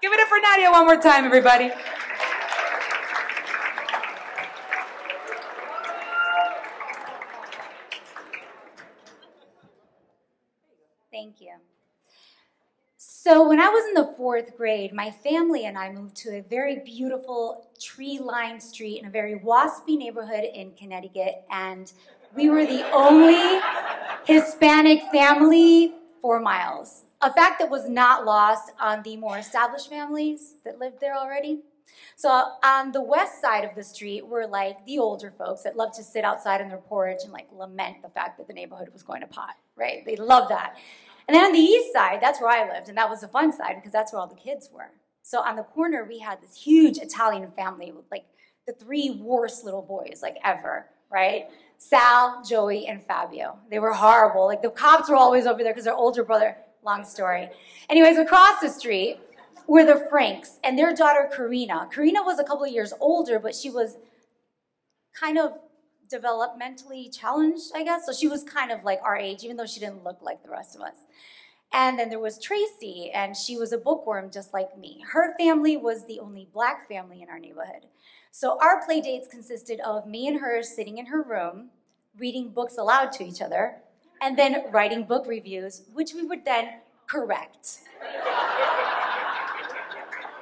[0.00, 1.72] Give it up for Nadia one more time, everybody.
[11.10, 11.54] Thank you.
[12.96, 16.42] So, when I was in the fourth grade, my family and I moved to a
[16.42, 21.42] very beautiful tree lined street in a very waspy neighborhood in Connecticut.
[21.50, 21.92] And
[22.36, 23.60] we were the only
[24.24, 27.02] Hispanic family four miles.
[27.20, 31.62] A fact that was not lost on the more established families that lived there already.
[32.16, 32.28] So
[32.64, 36.02] on the west side of the street were like the older folks that loved to
[36.02, 39.22] sit outside on their porch and like lament the fact that the neighborhood was going
[39.22, 40.04] to pot, right?
[40.04, 40.76] They loved that.
[41.26, 43.52] And then on the east side, that's where I lived, and that was the fun
[43.52, 44.90] side because that's where all the kids were.
[45.22, 48.24] So on the corner, we had this huge Italian family with like
[48.66, 51.48] the three worst little boys like ever, right?
[51.76, 53.58] Sal, Joey, and Fabio.
[53.70, 54.46] They were horrible.
[54.46, 57.48] Like the cops were always over there because their older brother, long story.
[57.88, 59.20] Anyways, across the street
[59.66, 61.88] were the Franks and their daughter Karina.
[61.92, 63.96] Karina was a couple of years older, but she was
[65.18, 65.58] kind of
[66.12, 68.06] developmentally challenged, I guess.
[68.06, 70.50] So she was kind of like our age, even though she didn't look like the
[70.50, 70.96] rest of us.
[71.70, 75.04] And then there was Tracy, and she was a bookworm just like me.
[75.12, 77.84] Her family was the only black family in our neighborhood.
[78.30, 81.68] So our play dates consisted of me and her sitting in her room,
[82.18, 83.82] reading books aloud to each other,
[84.20, 87.78] and then writing book reviews, which we would then correct.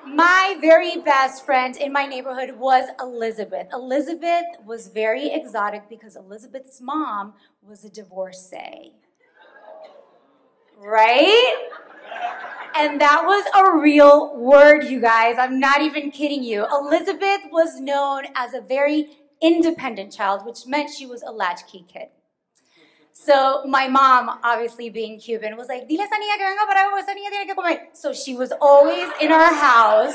[0.07, 3.69] my very best friend in my neighborhood was Elizabeth.
[3.73, 8.93] Elizabeth was very exotic because Elizabeth's mom was a divorcee.
[10.79, 11.69] Right?
[12.75, 15.37] And that was a real word, you guys.
[15.39, 16.67] I'm not even kidding you.
[16.71, 22.09] Elizabeth was known as a very independent child, which meant she was a latchkey kid.
[23.19, 27.13] So my mom, obviously being Cuban, was like, dile esa niña que venga para esa
[27.13, 27.89] niña tiene que comer.
[27.95, 30.15] So she was always in our house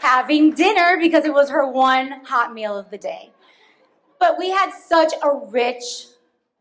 [0.00, 3.32] having dinner because it was her one hot meal of the day.
[4.20, 6.06] But we had such a rich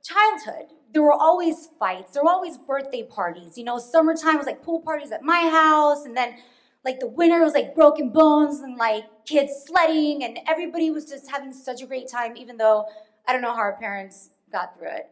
[0.03, 0.73] childhood.
[0.93, 2.13] There were always fights.
[2.13, 3.55] There were always birthday parties.
[3.55, 6.37] You know, summertime was like pool parties at my house, and then
[6.83, 11.29] like the winter was like broken bones and like kids sledding, and everybody was just
[11.29, 12.87] having such a great time, even though
[13.27, 15.11] I don't know how our parents got through it.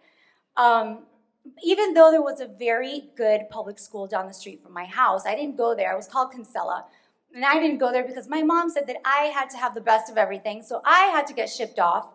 [0.57, 0.99] Um,
[1.63, 5.25] even though there was a very good public school down the street from my house,
[5.25, 5.93] I didn't go there.
[5.93, 6.85] It was called Kinsella.
[7.33, 9.81] And I didn't go there because my mom said that I had to have the
[9.81, 10.63] best of everything.
[10.63, 12.07] So I had to get shipped off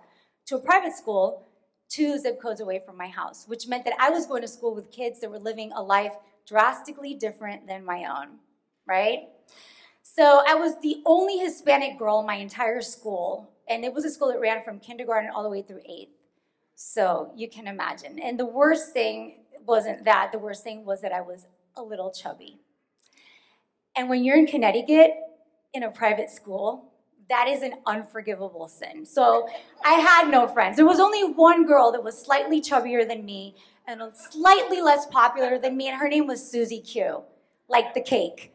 [0.47, 1.47] to a private school
[1.91, 4.75] two zip codes away from my house, which meant that I was going to school
[4.75, 6.13] with kids that were living a life
[6.47, 8.39] drastically different than my own,
[8.87, 9.29] right?
[10.03, 14.11] So I was the only Hispanic girl in my entire school, and it was a
[14.11, 16.20] school that ran from kindergarten all the way through eighth.
[16.83, 18.19] So you can imagine.
[18.19, 21.47] And the worst thing wasn't that, the worst thing was that I was
[21.77, 22.59] a little chubby.
[23.95, 25.11] And when you're in Connecticut
[25.75, 26.91] in a private school,
[27.29, 29.05] that is an unforgivable sin.
[29.05, 29.47] So
[29.85, 30.77] I had no friends.
[30.77, 35.59] There was only one girl that was slightly chubbier than me and slightly less popular
[35.59, 37.25] than me, and her name was Susie Q,
[37.69, 38.55] like the cake.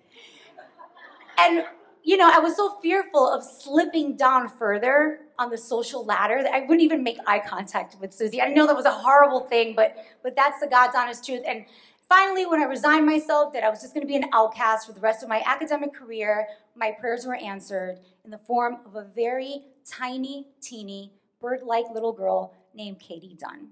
[1.38, 1.66] And
[2.06, 6.54] you know, I was so fearful of slipping down further on the social ladder that
[6.54, 8.42] I wouldn't even make eye contact with Susie.
[8.42, 11.42] I know that was a horrible thing, but but that's the God's honest truth.
[11.48, 11.66] And
[12.08, 14.94] finally, when I resigned myself that I was just going to be an outcast for
[14.94, 19.04] the rest of my academic career, my prayers were answered in the form of a
[19.04, 21.12] very tiny, teeny,
[21.42, 23.70] bird-like little girl named Katie Dunn.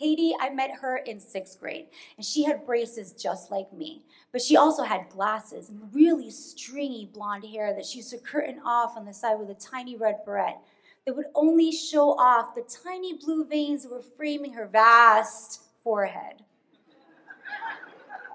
[0.00, 4.00] Katie, I met her in sixth grade, and she had braces just like me.
[4.32, 8.60] But she also had glasses and really stringy blonde hair that she used to curtain
[8.64, 10.56] off on the side with a tiny red beret
[11.04, 16.44] that would only show off the tiny blue veins that were framing her vast forehead.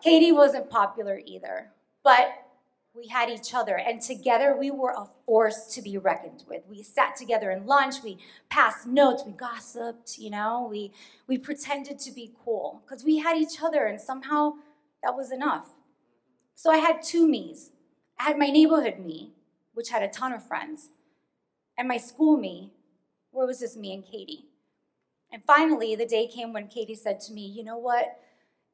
[0.03, 1.71] Katie wasn't popular either,
[2.03, 2.44] but
[2.95, 6.63] we had each other, and together we were a force to be reckoned with.
[6.69, 8.19] We sat together in lunch, we
[8.49, 10.93] passed notes, we gossiped, you know, we,
[11.27, 14.53] we pretended to be cool because we had each other, and somehow
[15.03, 15.67] that was enough.
[16.55, 17.71] So I had two me's.
[18.17, 19.33] I had my neighborhood me,
[19.73, 20.89] which had a ton of friends,
[21.77, 22.71] and my school me,
[23.31, 24.45] where it was just me and Katie.
[25.33, 28.17] And finally, the day came when Katie said to me, You know what,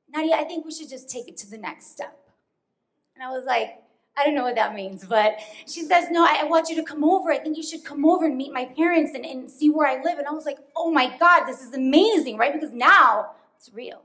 [0.07, 2.15] Nadia, I think we should just take it to the next step.
[3.15, 3.79] And I was like,
[4.17, 7.03] I don't know what that means, but she says, No, I, want you to come
[7.03, 7.31] over.
[7.31, 10.01] I think you should come over and meet my parents and, and see where I
[10.03, 10.19] live.
[10.19, 12.53] And I was like, Oh my God, this is amazing, right?
[12.53, 14.01] Because now it's real.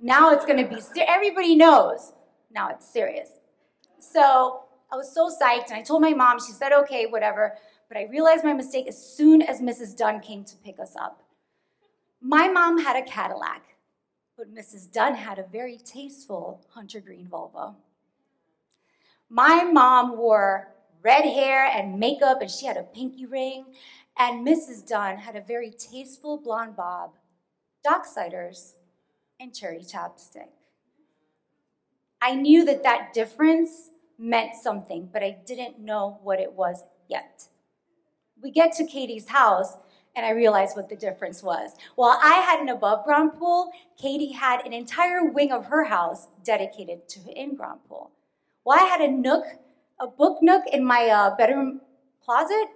[0.00, 2.12] Now it's going to be, ser- everybody knows.
[2.50, 3.30] Now it's serious.
[3.98, 7.56] So I was so psyched, and I told my mom, she said, Okay, whatever.
[7.88, 9.96] But I realized my mistake as soon as Mrs.
[9.96, 11.22] Dunn came to pick us up.
[12.20, 13.62] My mom had a Cadillac,
[14.36, 14.92] but Mrs.
[14.92, 17.74] Dunn had a very tasteful Hunter Green Volvo.
[19.32, 23.66] My mom wore red hair and makeup, and she had a pinky ring.
[24.18, 24.84] And Mrs.
[24.84, 27.12] Dunn had a very tasteful blonde bob,
[27.86, 28.72] Docksiders,
[29.38, 30.48] and cherry chapstick.
[32.20, 37.44] I knew that that difference meant something, but I didn't know what it was yet.
[38.42, 39.76] We get to Katie's house,
[40.16, 41.70] and I realized what the difference was.
[41.94, 46.26] While I had an above ground pool, Katie had an entire wing of her house
[46.44, 48.10] dedicated to an in ground pool.
[48.62, 49.44] While I had a nook,
[49.98, 51.80] a book nook in my uh, bedroom
[52.22, 52.68] closet,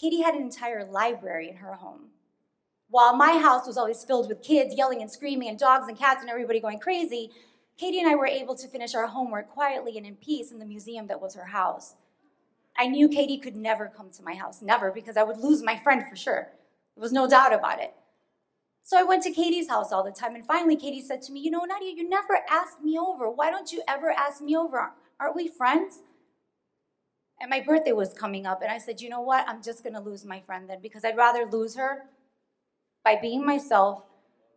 [0.00, 2.08] Katie had an entire library in her home.
[2.88, 6.22] While my house was always filled with kids yelling and screaming and dogs and cats
[6.22, 7.30] and everybody going crazy,
[7.76, 10.64] Katie and I were able to finish our homework quietly and in peace in the
[10.64, 11.94] museum that was her house.
[12.76, 15.76] I knew Katie could never come to my house, never, because I would lose my
[15.76, 16.48] friend for sure.
[16.94, 17.92] There was no doubt about it.
[18.82, 21.40] So I went to Katie's house all the time, and finally Katie said to me,
[21.40, 23.28] You know, Nadia, you never asked me over.
[23.28, 24.92] Why don't you ever ask me over?
[25.20, 25.98] Aren't we friends?
[27.40, 29.48] And my birthday was coming up, and I said, You know what?
[29.48, 32.04] I'm just gonna lose my friend then, because I'd rather lose her
[33.04, 34.02] by being myself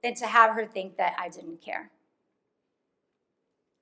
[0.03, 1.91] than to have her think that I didn't care.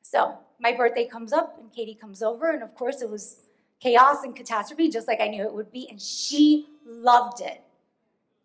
[0.01, 3.37] So my birthday comes up, and Katie comes over, and of course, it was
[3.79, 7.61] chaos and catastrophe, just like I knew it would be, and she loved it.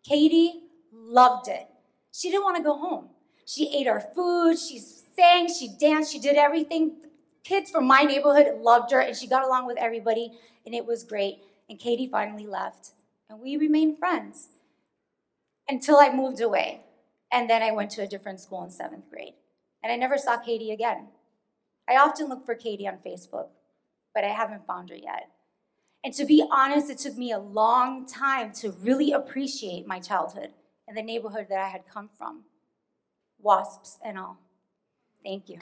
[0.07, 0.61] Katie
[0.93, 1.67] loved it.
[2.11, 3.09] She didn't want to go home.
[3.45, 6.97] She ate our food, she sang, she danced, she did everything.
[7.45, 10.31] Kids from my neighborhood loved her, and she got along with everybody,
[10.65, 11.37] and it was great.
[11.69, 12.89] And Katie finally left,
[13.29, 14.49] and we remained friends
[15.69, 16.81] until I moved away.
[17.31, 19.35] And then I went to a different school in seventh grade,
[19.83, 21.09] and I never saw Katie again.
[21.87, 23.49] I often look for Katie on Facebook,
[24.13, 25.29] but I haven't found her yet.
[26.03, 30.49] And to be honest, it took me a long time to really appreciate my childhood
[30.87, 32.43] and the neighborhood that I had come from.
[33.39, 34.37] Wasps and all.
[35.23, 35.59] Thank you.